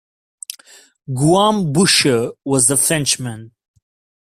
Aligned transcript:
Guillaume 1.07 1.71
Bouchier 1.71 2.31
was 2.43 2.65
the 2.65 2.75
Frenchman. 2.75 3.51